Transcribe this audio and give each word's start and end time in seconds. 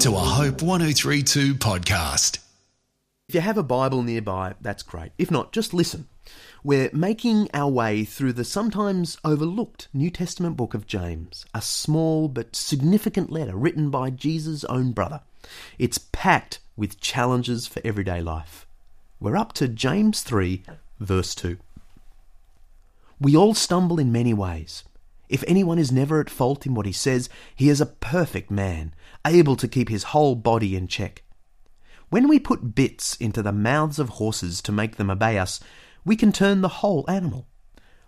to 0.00 0.16
a 0.16 0.18
Hope 0.18 0.62
1032 0.62 1.56
podcast. 1.56 2.38
If 3.28 3.34
you 3.34 3.42
have 3.42 3.58
a 3.58 3.62
Bible 3.62 4.02
nearby, 4.02 4.54
that's 4.58 4.82
great. 4.82 5.12
If 5.18 5.30
not, 5.30 5.52
just 5.52 5.74
listen. 5.74 6.08
We're 6.64 6.88
making 6.94 7.50
our 7.52 7.68
way 7.68 8.04
through 8.04 8.32
the 8.32 8.44
sometimes 8.44 9.18
overlooked 9.26 9.88
New 9.92 10.10
Testament 10.10 10.56
book 10.56 10.72
of 10.72 10.86
James, 10.86 11.44
a 11.52 11.60
small 11.60 12.28
but 12.28 12.56
significant 12.56 13.30
letter 13.30 13.54
written 13.54 13.90
by 13.90 14.08
Jesus' 14.08 14.64
own 14.64 14.92
brother. 14.92 15.20
It's 15.78 15.98
packed 15.98 16.60
with 16.78 17.00
challenges 17.02 17.66
for 17.66 17.82
everyday 17.84 18.22
life. 18.22 18.66
We're 19.20 19.36
up 19.36 19.52
to 19.54 19.68
James 19.68 20.22
3, 20.22 20.62
verse 20.98 21.34
2. 21.34 21.58
We 23.20 23.36
all 23.36 23.52
stumble 23.52 23.98
in 23.98 24.10
many 24.10 24.32
ways. 24.32 24.82
If 25.30 25.44
anyone 25.46 25.78
is 25.78 25.92
never 25.92 26.20
at 26.20 26.28
fault 26.28 26.66
in 26.66 26.74
what 26.74 26.86
he 26.86 26.92
says, 26.92 27.28
he 27.54 27.68
is 27.68 27.80
a 27.80 27.86
perfect 27.86 28.50
man, 28.50 28.92
able 29.24 29.54
to 29.54 29.68
keep 29.68 29.88
his 29.88 30.10
whole 30.10 30.34
body 30.34 30.74
in 30.74 30.88
check. 30.88 31.22
When 32.08 32.26
we 32.26 32.40
put 32.40 32.74
bits 32.74 33.14
into 33.14 33.40
the 33.40 33.52
mouths 33.52 34.00
of 34.00 34.08
horses 34.08 34.60
to 34.62 34.72
make 34.72 34.96
them 34.96 35.08
obey 35.08 35.38
us, 35.38 35.60
we 36.04 36.16
can 36.16 36.32
turn 36.32 36.62
the 36.62 36.80
whole 36.82 37.04
animal. 37.08 37.46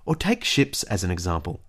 Or 0.05 0.17
take 0.17 0.43
ships 0.43 0.83
as 0.83 1.05
an 1.05 1.13
example. 1.13 1.61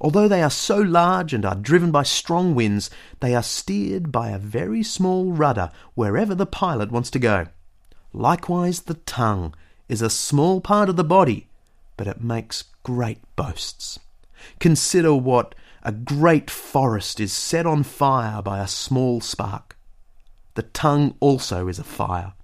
Although 0.00 0.28
they 0.28 0.42
are 0.42 0.48
so 0.48 0.78
large 0.78 1.34
and 1.34 1.44
are 1.44 1.56
driven 1.56 1.90
by 1.90 2.04
strong 2.04 2.54
winds, 2.54 2.88
they 3.20 3.34
are 3.34 3.42
steered 3.42 4.12
by 4.12 4.30
a 4.30 4.38
very 4.38 4.82
small 4.82 5.30
rudder 5.32 5.70
wherever 5.94 6.34
the 6.34 6.46
pilot 6.46 6.90
wants 6.90 7.10
to 7.10 7.18
go. 7.18 7.48
Likewise, 8.14 8.82
the 8.82 8.94
tongue 8.94 9.54
is 9.90 10.00
a 10.00 10.08
small 10.08 10.62
part 10.62 10.88
of 10.88 10.96
the 10.96 11.04
body, 11.04 11.48
but 11.98 12.06
it 12.06 12.24
makes 12.24 12.64
great 12.82 13.18
boasts. 13.36 13.98
Consider 14.60 15.14
what 15.14 15.54
a 15.82 15.92
great 15.92 16.50
forest 16.50 17.20
is 17.20 17.32
set 17.32 17.66
on 17.66 17.82
fire 17.82 18.42
by 18.42 18.60
a 18.60 18.68
small 18.68 19.20
spark. 19.20 19.76
The 20.54 20.62
tongue 20.62 21.16
also 21.20 21.68
is 21.68 21.78
a 21.78 21.84
fire 21.84 22.34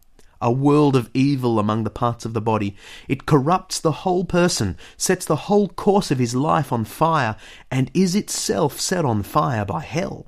a 0.41 0.53
world 0.53 0.95
of 0.95 1.11
evil 1.15 1.59
among 1.59 1.85
the 1.85 1.91
parts 1.91 2.25
of 2.25 2.33
the 2.33 2.41
body. 2.41 2.77
It 3.09 3.27
corrupts 3.27 3.81
the 3.81 3.93
whole 3.93 4.25
person, 4.25 4.77
sets 4.97 5.25
the 5.25 5.37
whole 5.37 5.69
course 5.69 6.11
of 6.11 6.19
his 6.19 6.35
life 6.35 6.73
on 6.73 6.85
fire, 6.85 7.37
and 7.71 7.91
is 7.95 8.15
itself 8.15 8.81
set 8.81 9.05
on 9.05 9.23
fire 9.23 9.65
by 9.65 9.81
hell. 9.81 10.27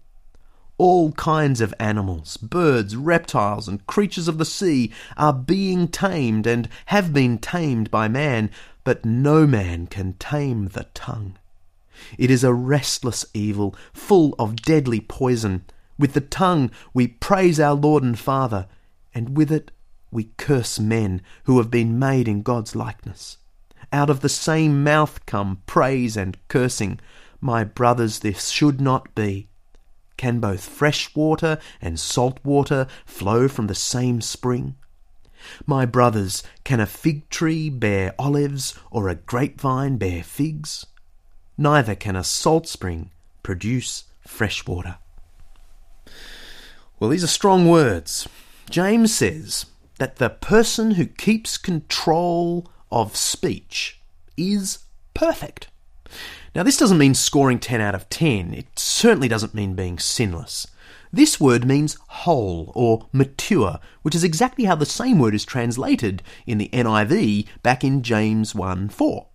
All 0.78 1.12
kinds 1.12 1.60
of 1.60 1.74
animals, 1.78 2.36
birds, 2.38 2.96
reptiles, 2.96 3.68
and 3.68 3.86
creatures 3.86 4.28
of 4.28 4.38
the 4.38 4.44
sea 4.44 4.90
are 5.16 5.32
being 5.32 5.88
tamed 5.88 6.46
and 6.46 6.68
have 6.86 7.12
been 7.12 7.38
tamed 7.38 7.90
by 7.90 8.08
man, 8.08 8.50
but 8.82 9.04
no 9.04 9.46
man 9.46 9.86
can 9.86 10.14
tame 10.14 10.68
the 10.68 10.84
tongue. 10.94 11.36
It 12.18 12.30
is 12.30 12.44
a 12.44 12.54
restless 12.54 13.26
evil, 13.34 13.74
full 13.92 14.34
of 14.38 14.56
deadly 14.56 15.00
poison. 15.00 15.64
With 15.98 16.14
the 16.14 16.20
tongue 16.20 16.70
we 16.94 17.08
praise 17.08 17.60
our 17.60 17.74
Lord 17.74 18.02
and 18.02 18.18
Father, 18.18 18.66
and 19.14 19.36
with 19.36 19.52
it 19.52 19.70
we 20.10 20.30
curse 20.36 20.78
men 20.78 21.22
who 21.44 21.58
have 21.58 21.70
been 21.70 21.98
made 21.98 22.26
in 22.28 22.42
God's 22.42 22.74
likeness. 22.74 23.38
Out 23.92 24.10
of 24.10 24.20
the 24.20 24.28
same 24.28 24.84
mouth 24.84 25.24
come 25.26 25.62
praise 25.66 26.16
and 26.16 26.36
cursing. 26.48 27.00
My 27.40 27.64
brothers, 27.64 28.20
this 28.20 28.48
should 28.48 28.80
not 28.80 29.14
be. 29.14 29.48
Can 30.16 30.38
both 30.38 30.60
fresh 30.60 31.14
water 31.14 31.58
and 31.80 31.98
salt 31.98 32.38
water 32.44 32.86
flow 33.06 33.48
from 33.48 33.66
the 33.66 33.74
same 33.74 34.20
spring? 34.20 34.76
My 35.66 35.86
brothers, 35.86 36.42
can 36.64 36.80
a 36.80 36.86
fig 36.86 37.30
tree 37.30 37.70
bear 37.70 38.14
olives 38.18 38.74
or 38.90 39.08
a 39.08 39.14
grapevine 39.14 39.96
bear 39.96 40.22
figs? 40.22 40.86
Neither 41.60 41.94
can 41.94 42.16
a 42.16 42.24
salt 42.24 42.66
spring 42.66 43.10
produce 43.42 44.04
fresh 44.26 44.66
water. 44.66 44.96
Well, 46.98 47.10
these 47.10 47.22
are 47.22 47.26
strong 47.26 47.68
words. 47.68 48.26
James 48.70 49.14
says 49.14 49.66
that 49.98 50.16
the 50.16 50.30
person 50.30 50.92
who 50.92 51.04
keeps 51.04 51.58
control 51.58 52.66
of 52.90 53.14
speech 53.14 54.00
is 54.38 54.78
perfect. 55.12 55.68
Now, 56.54 56.62
this 56.62 56.78
doesn't 56.78 56.96
mean 56.96 57.12
scoring 57.12 57.58
10 57.58 57.78
out 57.82 57.94
of 57.94 58.08
10. 58.08 58.54
It 58.54 58.78
certainly 58.78 59.28
doesn't 59.28 59.54
mean 59.54 59.74
being 59.74 59.98
sinless. 59.98 60.66
This 61.12 61.38
word 61.38 61.66
means 61.66 61.98
whole 62.08 62.72
or 62.74 63.06
mature, 63.12 63.80
which 64.00 64.14
is 64.14 64.24
exactly 64.24 64.64
how 64.64 64.76
the 64.76 64.86
same 64.86 65.18
word 65.18 65.34
is 65.34 65.44
translated 65.44 66.22
in 66.46 66.56
the 66.56 66.70
NIV 66.72 67.48
back 67.62 67.84
in 67.84 68.02
James 68.02 68.54
1 68.54 68.88
4. 68.88 69.26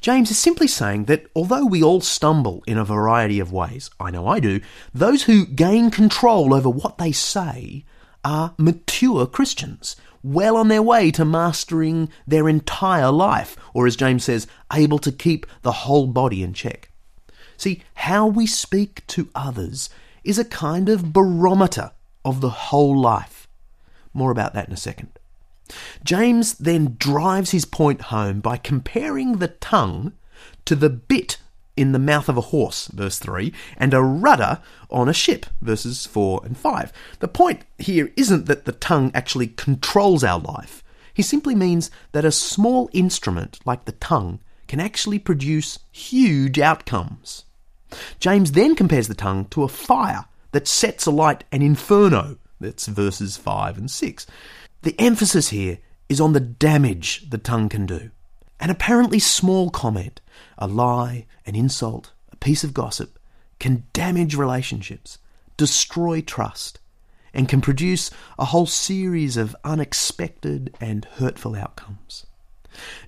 James 0.00 0.30
is 0.30 0.38
simply 0.38 0.66
saying 0.66 1.04
that 1.04 1.26
although 1.34 1.64
we 1.64 1.82
all 1.82 2.00
stumble 2.00 2.62
in 2.66 2.78
a 2.78 2.84
variety 2.84 3.40
of 3.40 3.52
ways, 3.52 3.90
I 4.00 4.10
know 4.10 4.26
I 4.26 4.40
do, 4.40 4.60
those 4.92 5.24
who 5.24 5.46
gain 5.46 5.90
control 5.90 6.54
over 6.54 6.68
what 6.68 6.98
they 6.98 7.12
say 7.12 7.84
are 8.24 8.54
mature 8.58 9.26
Christians, 9.26 9.96
well 10.22 10.56
on 10.56 10.68
their 10.68 10.82
way 10.82 11.10
to 11.12 11.24
mastering 11.24 12.10
their 12.26 12.48
entire 12.48 13.10
life, 13.10 13.56
or 13.72 13.86
as 13.86 13.96
James 13.96 14.24
says, 14.24 14.46
able 14.72 14.98
to 14.98 15.12
keep 15.12 15.46
the 15.62 15.72
whole 15.72 16.06
body 16.06 16.42
in 16.42 16.52
check. 16.52 16.90
See, 17.56 17.82
how 17.94 18.26
we 18.26 18.46
speak 18.46 19.06
to 19.08 19.28
others 19.34 19.90
is 20.24 20.38
a 20.38 20.44
kind 20.44 20.88
of 20.88 21.12
barometer 21.12 21.92
of 22.24 22.40
the 22.40 22.50
whole 22.50 22.98
life. 22.98 23.48
More 24.12 24.30
about 24.30 24.54
that 24.54 24.66
in 24.66 24.74
a 24.74 24.78
second. 24.78 25.19
James 26.10 26.54
then 26.54 26.96
drives 26.98 27.52
his 27.52 27.64
point 27.64 28.00
home 28.00 28.40
by 28.40 28.56
comparing 28.56 29.36
the 29.36 29.46
tongue 29.46 30.12
to 30.64 30.74
the 30.74 30.90
bit 30.90 31.38
in 31.76 31.92
the 31.92 32.00
mouth 32.00 32.28
of 32.28 32.36
a 32.36 32.50
horse, 32.50 32.88
verse 32.88 33.20
3, 33.20 33.52
and 33.76 33.94
a 33.94 34.02
rudder 34.02 34.60
on 34.90 35.08
a 35.08 35.14
ship, 35.14 35.46
verses 35.62 36.06
4 36.06 36.40
and 36.44 36.58
5. 36.58 36.92
The 37.20 37.28
point 37.28 37.62
here 37.78 38.10
isn't 38.16 38.46
that 38.46 38.64
the 38.64 38.72
tongue 38.72 39.12
actually 39.14 39.46
controls 39.46 40.24
our 40.24 40.40
life. 40.40 40.82
He 41.14 41.22
simply 41.22 41.54
means 41.54 41.92
that 42.10 42.24
a 42.24 42.32
small 42.32 42.90
instrument 42.92 43.60
like 43.64 43.84
the 43.84 43.92
tongue 43.92 44.40
can 44.66 44.80
actually 44.80 45.20
produce 45.20 45.78
huge 45.92 46.58
outcomes. 46.58 47.44
James 48.18 48.50
then 48.50 48.74
compares 48.74 49.06
the 49.06 49.14
tongue 49.14 49.44
to 49.50 49.62
a 49.62 49.68
fire 49.68 50.24
that 50.50 50.66
sets 50.66 51.06
alight 51.06 51.44
an 51.52 51.62
inferno. 51.62 52.36
That's 52.58 52.88
verses 52.88 53.36
5 53.36 53.78
and 53.78 53.88
6. 53.88 54.26
The 54.82 54.96
emphasis 54.98 55.50
here 55.50 55.78
is 56.10 56.20
on 56.20 56.34
the 56.34 56.40
damage 56.40 57.30
the 57.30 57.38
tongue 57.38 57.70
can 57.70 57.86
do. 57.86 58.10
An 58.58 58.68
apparently 58.68 59.20
small 59.20 59.70
comment, 59.70 60.20
a 60.58 60.66
lie, 60.66 61.24
an 61.46 61.54
insult, 61.54 62.12
a 62.30 62.36
piece 62.36 62.64
of 62.64 62.74
gossip, 62.74 63.18
can 63.58 63.84
damage 63.92 64.34
relationships, 64.34 65.18
destroy 65.56 66.20
trust, 66.20 66.80
and 67.32 67.48
can 67.48 67.60
produce 67.60 68.10
a 68.38 68.46
whole 68.46 68.66
series 68.66 69.36
of 69.36 69.56
unexpected 69.64 70.74
and 70.80 71.04
hurtful 71.04 71.54
outcomes. 71.54 72.26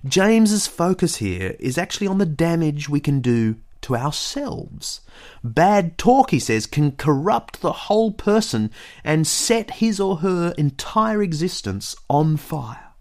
James's 0.05 0.65
focus 0.65 1.17
here 1.17 1.57
is 1.59 1.77
actually 1.77 2.07
on 2.07 2.19
the 2.19 2.25
damage 2.25 2.87
we 2.87 3.01
can 3.01 3.19
do 3.19 3.57
to 3.81 3.97
ourselves. 3.97 5.01
Bad 5.43 5.97
talk, 5.97 6.31
he 6.31 6.39
says, 6.39 6.65
can 6.65 6.93
corrupt 6.93 7.59
the 7.59 7.73
whole 7.73 8.11
person 8.11 8.71
and 9.03 9.27
set 9.27 9.71
his 9.71 9.99
or 9.99 10.17
her 10.17 10.53
entire 10.57 11.21
existence 11.21 11.97
on 12.09 12.37
fire. 12.37 12.92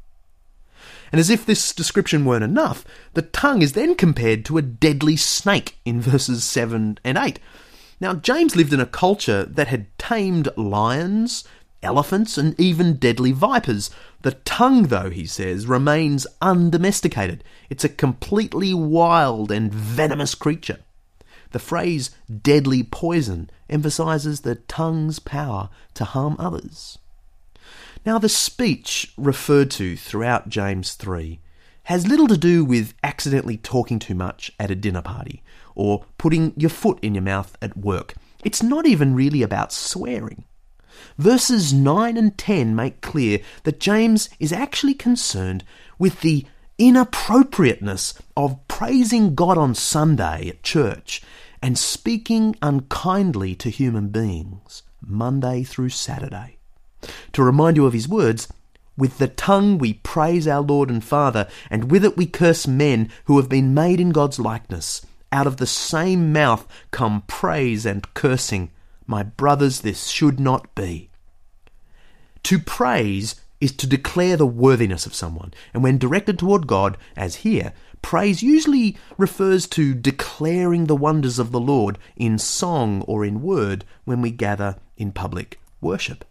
And 1.13 1.21
as 1.21 1.29
if 1.29 1.45
this 1.45 1.73
description 1.75 2.25
weren't 2.25 2.43
enough, 2.43 2.85
the 3.13 3.23
tongue 3.23 3.61
is 3.61 3.75
then 3.75 3.95
compared 3.95 4.47
to 4.47 4.57
a 4.57 4.63
deadly 4.63 5.17
snake 5.17 5.77
in 5.85 6.01
verses 6.01 6.43
7 6.43 6.99
and 7.05 7.19
8. 7.19 7.39
Now, 8.01 8.15
James 8.15 8.57
lived 8.57 8.73
in 8.73 8.81
a 8.81 8.87
culture 8.87 9.45
that 9.45 9.69
had 9.69 9.87
tamed 9.99 10.49
lions, 10.57 11.45
elephants, 11.83 12.39
and 12.39 12.59
even 12.59 12.97
deadly 12.97 13.31
vipers. 13.31 13.91
The 14.23 14.33
tongue, 14.33 14.85
though, 14.85 15.11
he 15.11 15.27
says, 15.27 15.67
remains 15.67 16.27
undomesticated. 16.41 17.45
It's 17.69 17.85
a 17.85 17.89
completely 17.91 18.73
wild 18.73 19.53
and 19.53 19.73
venomous 19.73 20.35
creature. 20.35 20.79
The 21.51 21.59
phrase 21.59 22.11
deadly 22.43 22.83
poison 22.83 23.51
emphasizes 23.69 24.41
the 24.41 24.55
tongue's 24.55 25.19
power 25.19 25.69
to 25.95 26.05
harm 26.05 26.37
others. 26.39 26.99
Now, 28.05 28.19
the 28.19 28.29
speech 28.29 29.13
referred 29.17 29.71
to 29.73 29.97
throughout 29.97 30.49
James 30.49 30.95
3 30.95 31.39
has 31.85 32.07
little 32.07 32.27
to 32.29 32.37
do 32.37 32.65
with 32.65 32.95
accidentally 33.03 33.57
talking 33.57 34.01
too 34.01 34.15
much 34.15 34.51
at 34.59 34.73
a 34.73 34.77
dinner 34.77 35.03
party 35.03 35.43
or 35.77 36.05
putting 36.19 36.53
your 36.57 36.71
foot 36.71 36.99
in 37.01 37.15
your 37.15 37.23
mouth 37.23 37.57
at 37.63 37.77
work. 37.77 38.15
It's 38.45 38.63
not 38.63 38.87
even 38.87 39.15
really 39.15 39.43
about 39.43 39.73
swearing. 39.73 40.45
Verses 41.17 41.73
9 41.73 42.17
and 42.17 42.37
10 42.37 42.75
make 42.75 43.01
clear 43.03 43.39
that 43.63 43.81
James 43.81 44.29
is 44.41 44.53
actually 44.53 44.95
concerned 44.95 45.65
with 45.99 46.21
the 46.21 46.45
inappropriateness 46.79 48.15
of 48.37 48.67
praising 48.67 49.37
God 49.37 49.57
on 49.57 49.77
Sunday 49.77 50.49
at 50.49 50.65
church 50.65 51.23
and 51.63 51.79
speaking 51.79 52.57
unkindly 52.63 53.55
to 53.55 53.71
human 53.71 54.09
beings 54.09 54.83
Monday 55.01 55.63
through 55.63 55.91
Saturday. 55.91 56.59
To 57.33 57.43
remind 57.43 57.77
you 57.77 57.87
of 57.87 57.93
his 57.93 58.09
words, 58.09 58.49
with 58.97 59.19
the 59.19 59.29
tongue 59.29 59.79
we 59.79 59.95
praise 59.95 60.47
our 60.47 60.61
Lord 60.61 60.91
and 60.91 61.03
Father, 61.03 61.49
and 61.71 61.91
with 61.91 62.05
it 62.05 62.17
we 62.17 62.27
curse 62.27 62.67
men 62.67 63.11
who 63.25 63.39
have 63.39 63.49
been 63.49 63.75
made 63.75 64.01
in 64.01 64.11
God's 64.11 64.39
likeness. 64.39 65.05
Out 65.31 65.47
of 65.47 65.57
the 65.57 65.67
same 65.67 66.33
mouth 66.33 66.67
come 66.91 67.23
praise 67.27 67.87
and 67.87 68.13
cursing. 68.15 68.71
My 69.07 69.23
brothers, 69.23 69.81
this 69.81 70.09
should 70.09 70.39
not 70.39 70.75
be. 70.75 71.11
To 72.45 72.59
praise 72.59 73.37
is 73.61 73.73
to 73.77 73.87
declare 73.87 74.37
the 74.37 74.47
worthiness 74.47 75.07
of 75.07 75.15
someone, 75.15 75.55
and 75.73 75.83
when 75.83 75.97
directed 75.97 76.39
toward 76.39 76.67
God, 76.67 76.99
as 77.17 77.37
here, 77.37 77.73
praise 78.03 78.43
usually 78.43 78.97
refers 79.17 79.67
to 79.69 79.95
declaring 79.95 80.87
the 80.87 80.97
wonders 80.97 81.39
of 81.39 81.53
the 81.53 81.61
Lord 81.61 81.99
in 82.17 82.39
song 82.39 83.03
or 83.03 83.25
in 83.25 83.41
word 83.41 83.85
when 84.05 84.21
we 84.21 84.33
gather 84.33 84.77
in 84.97 85.13
public 85.13 85.61
worship. 85.81 86.25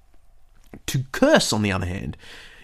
To 0.88 1.04
curse, 1.12 1.52
on 1.54 1.62
the 1.62 1.72
other 1.72 1.86
hand, 1.86 2.18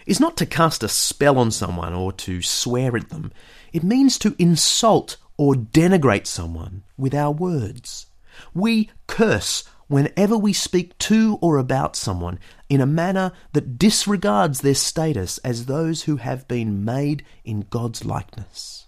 is 0.06 0.20
not 0.20 0.36
to 0.38 0.46
cast 0.46 0.82
a 0.82 0.88
spell 0.88 1.38
on 1.38 1.50
someone 1.50 1.92
or 1.92 2.12
to 2.12 2.40
swear 2.42 2.96
at 2.96 3.10
them. 3.10 3.32
It 3.72 3.82
means 3.82 4.18
to 4.18 4.34
insult 4.38 5.16
or 5.36 5.54
denigrate 5.54 6.26
someone 6.26 6.82
with 6.96 7.14
our 7.14 7.30
words. 7.30 8.06
We 8.54 8.90
curse 9.06 9.64
whenever 9.88 10.36
we 10.36 10.52
speak 10.52 10.96
to 10.98 11.38
or 11.40 11.56
about 11.56 11.96
someone 11.96 12.38
in 12.68 12.80
a 12.80 12.86
manner 12.86 13.32
that 13.52 13.78
disregards 13.78 14.60
their 14.60 14.74
status 14.74 15.38
as 15.38 15.66
those 15.66 16.02
who 16.02 16.16
have 16.16 16.46
been 16.48 16.84
made 16.84 17.24
in 17.44 17.66
God's 17.70 18.04
likeness. 18.04 18.86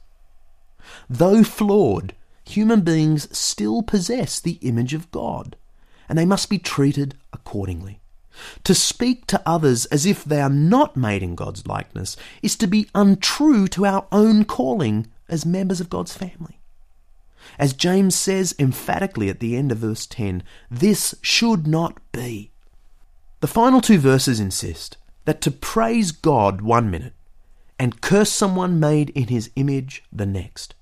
Though 1.08 1.42
flawed, 1.42 2.14
human 2.44 2.82
beings 2.82 3.36
still 3.36 3.82
possess 3.82 4.40
the 4.40 4.58
image 4.62 4.94
of 4.94 5.10
God, 5.10 5.56
and 6.08 6.18
they 6.18 6.26
must 6.26 6.50
be 6.50 6.58
treated 6.58 7.16
accordingly. 7.32 8.00
To 8.64 8.74
speak 8.74 9.26
to 9.26 9.42
others 9.44 9.86
as 9.86 10.06
if 10.06 10.24
they 10.24 10.40
are 10.40 10.48
not 10.50 10.96
made 10.96 11.22
in 11.22 11.34
God's 11.34 11.66
likeness 11.66 12.16
is 12.42 12.56
to 12.56 12.66
be 12.66 12.88
untrue 12.94 13.68
to 13.68 13.86
our 13.86 14.06
own 14.12 14.44
calling 14.44 15.08
as 15.28 15.44
members 15.44 15.80
of 15.80 15.90
God's 15.90 16.16
family. 16.16 16.60
As 17.58 17.72
James 17.72 18.14
says 18.14 18.54
emphatically 18.58 19.28
at 19.28 19.40
the 19.40 19.56
end 19.56 19.72
of 19.72 19.78
verse 19.78 20.06
10, 20.06 20.42
this 20.70 21.14
should 21.22 21.66
not 21.66 21.98
be. 22.12 22.50
The 23.40 23.46
final 23.46 23.80
two 23.80 23.98
verses 23.98 24.40
insist 24.40 24.96
that 25.24 25.40
to 25.42 25.50
praise 25.50 26.12
God 26.12 26.60
one 26.60 26.90
minute 26.90 27.14
and 27.78 28.00
curse 28.00 28.30
someone 28.30 28.78
made 28.78 29.10
in 29.10 29.28
his 29.28 29.50
image 29.56 30.04
the 30.12 30.26
next 30.26 30.74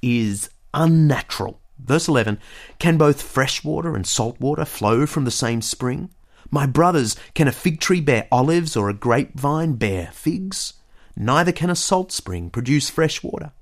is 0.00 0.48
unnatural. 0.72 1.60
Verse 1.78 2.08
11 2.08 2.38
Can 2.78 2.96
both 2.96 3.22
fresh 3.22 3.62
water 3.62 3.94
and 3.94 4.06
salt 4.06 4.40
water 4.40 4.64
flow 4.64 5.06
from 5.06 5.24
the 5.24 5.30
same 5.30 5.62
spring? 5.62 6.10
My 6.50 6.66
brothers, 6.66 7.16
can 7.34 7.48
a 7.48 7.52
fig 7.52 7.80
tree 7.80 8.00
bear 8.00 8.26
olives 8.32 8.76
or 8.76 8.88
a 8.88 8.94
grapevine 8.94 9.74
bear 9.74 10.10
figs? 10.12 10.74
Neither 11.16 11.52
can 11.52 11.70
a 11.70 11.76
salt 11.76 12.12
spring 12.12 12.50
produce 12.50 12.90
fresh 12.90 13.22
water. 13.22 13.52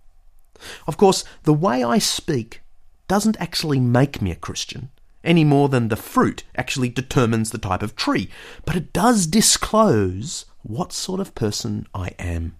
Of 0.87 0.96
course, 0.96 1.25
the 1.44 1.52
way 1.55 1.85
I 1.85 1.99
speak 1.99 2.62
doesn't 3.06 3.40
actually 3.40 3.81
make 3.81 4.20
me 4.20 4.31
a 4.31 4.37
Christian, 4.37 4.90
any 5.25 5.44
more 5.44 5.69
than 5.69 5.88
the 5.88 5.96
fruit 5.96 6.44
actually 6.56 6.88
determines 6.88 7.50
the 7.50 7.58
type 7.58 7.82
of 7.82 7.96
tree, 7.96 8.29
but 8.64 8.76
it 8.76 8.93
does 8.93 9.26
disclose 9.26 10.46
what 10.62 10.93
sort 10.93 11.20
of 11.20 11.34
person 11.34 11.87
I 11.94 12.08
am. 12.19 12.56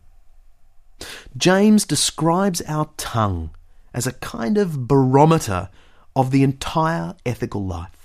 James 1.37 1.85
describes 1.85 2.63
our 2.63 2.91
tongue 2.97 3.51
as 3.95 4.07
a 4.07 4.13
kind 4.13 4.59
of 4.59 4.89
barometer 4.89 5.71
of 6.15 6.31
the 6.31 6.43
entire 6.43 7.15
ethical 7.25 7.65
life. 7.65 7.98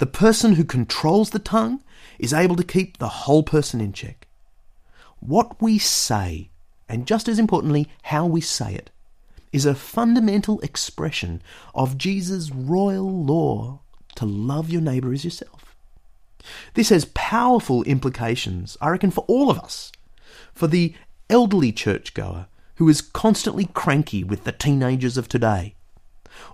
The 0.00 0.06
person 0.06 0.54
who 0.54 0.64
controls 0.64 1.28
the 1.28 1.38
tongue 1.38 1.84
is 2.18 2.32
able 2.32 2.56
to 2.56 2.64
keep 2.64 2.96
the 2.96 3.08
whole 3.08 3.42
person 3.42 3.82
in 3.82 3.92
check. 3.92 4.26
What 5.18 5.60
we 5.60 5.76
say, 5.76 6.48
and 6.88 7.06
just 7.06 7.28
as 7.28 7.38
importantly, 7.38 7.86
how 8.04 8.24
we 8.24 8.40
say 8.40 8.74
it, 8.74 8.88
is 9.52 9.66
a 9.66 9.74
fundamental 9.74 10.58
expression 10.60 11.42
of 11.74 11.98
Jesus' 11.98 12.50
royal 12.50 13.24
law 13.24 13.80
to 14.14 14.24
love 14.24 14.70
your 14.70 14.80
neighbour 14.80 15.12
as 15.12 15.22
yourself. 15.22 15.76
This 16.72 16.88
has 16.88 17.04
powerful 17.12 17.82
implications, 17.82 18.78
I 18.80 18.88
reckon, 18.88 19.10
for 19.10 19.26
all 19.28 19.50
of 19.50 19.58
us. 19.58 19.92
For 20.54 20.66
the 20.66 20.94
elderly 21.28 21.72
churchgoer 21.72 22.46
who 22.76 22.88
is 22.88 23.02
constantly 23.02 23.66
cranky 23.66 24.24
with 24.24 24.44
the 24.44 24.52
teenagers 24.52 25.18
of 25.18 25.28
today. 25.28 25.74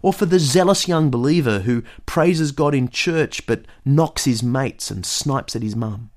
Or 0.03 0.13
for 0.13 0.27
the 0.27 0.39
zealous 0.39 0.89
young 0.89 1.11
believer 1.11 1.61
who 1.61 1.83
praises 2.07 2.53
God 2.53 2.75
in 2.75 2.89
church 2.89 3.47
but 3.47 3.65
knocks 3.85 4.25
his 4.25 4.43
mates 4.43 4.91
and 4.91 5.05
snipes 5.05 5.57
at 5.57 5.63
his 5.63 5.77
mum. 5.77 6.11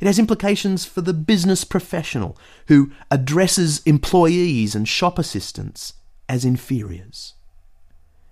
It 0.00 0.06
has 0.06 0.18
implications 0.18 0.84
for 0.84 1.00
the 1.00 1.14
business 1.14 1.64
professional 1.64 2.36
who 2.66 2.90
addresses 3.10 3.82
employees 3.84 4.74
and 4.74 4.88
shop 4.88 5.18
assistants 5.18 5.94
as 6.28 6.44
inferiors. 6.44 7.34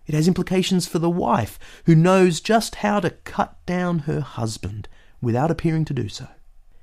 It 0.07 0.15
has 0.15 0.27
implications 0.27 0.89
for 0.89 0.99
the 0.99 1.09
wife 1.09 1.59
who 1.85 1.95
knows 1.95 2.41
just 2.41 2.77
how 2.77 2.99
to 2.99 3.11
cut 3.11 3.65
down 3.67 4.01
her 4.01 4.21
husband 4.21 4.89
without 5.23 5.51
appearing 5.51 5.85
to 5.85 5.95
do 5.95 6.09
so. 6.09 6.27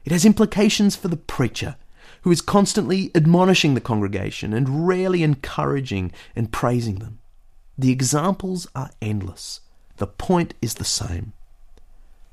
It 0.05 0.13
has 0.13 0.23
implications 0.23 0.95
for 0.95 1.09
the 1.09 1.17
preacher 1.17 1.75
who 2.21 2.31
is 2.31 2.41
constantly 2.41 3.11
admonishing 3.13 3.73
the 3.73 3.81
congregation 3.81 4.53
and 4.53 4.87
rarely 4.87 5.23
encouraging 5.23 6.13
and 6.35 6.51
praising 6.51 6.99
them. 6.99 7.19
The 7.77 7.91
examples 7.91 8.67
are 8.75 8.91
endless. 9.01 9.61
The 9.97 10.07
point 10.07 10.53
is 10.61 10.75
the 10.75 10.83
same. 10.83 11.33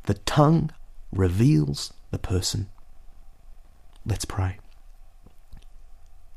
The 0.05 0.15
tongue 0.15 0.71
reveals 1.13 1.93
the 2.11 2.19
person. 2.19 2.69
Let's 4.07 4.25
pray. 4.25 4.59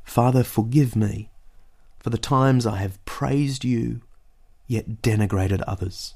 Father, 0.03 0.43
forgive 0.43 0.95
me 0.95 1.29
for 1.99 2.09
the 2.09 2.17
times 2.17 2.65
I 2.65 2.77
have 2.77 3.03
praised 3.05 3.63
you 3.63 4.01
yet 4.67 5.01
denigrated 5.01 5.63
others. 5.67 6.13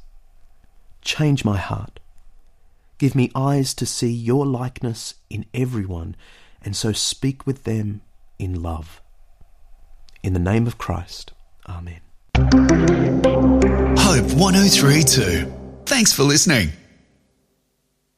Change 1.01 1.43
my 1.43 1.57
heart. 1.57 1.99
Give 2.97 3.15
me 3.15 3.31
eyes 3.35 3.73
to 3.75 3.85
see 3.85 4.11
your 4.11 4.45
likeness 4.45 5.15
in 5.29 5.45
everyone 5.53 6.15
and 6.61 6.75
so 6.75 6.91
speak 6.91 7.47
with 7.47 7.63
them 7.63 8.01
in 8.37 8.61
love. 8.61 9.01
In 10.23 10.33
the 10.33 10.39
name 10.39 10.67
of 10.67 10.77
Christ, 10.77 11.33
Amen. 11.67 12.01
Hope 12.51 14.33
1032. 14.33 15.45
Thanks 15.85 16.11
for 16.11 16.23
listening. 16.23 16.71